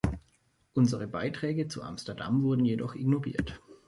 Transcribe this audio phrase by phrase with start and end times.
[0.73, 3.61] Unsere Beiträge zu Amsterdam wurden jedoch ignoriert.